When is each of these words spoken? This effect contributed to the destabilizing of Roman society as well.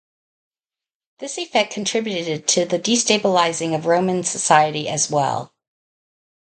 This 1.19 1.37
effect 1.37 1.71
contributed 1.71 2.47
to 2.47 2.65
the 2.65 2.79
destabilizing 2.79 3.75
of 3.75 3.85
Roman 3.85 4.23
society 4.23 4.89
as 4.89 5.11
well. 5.11 5.53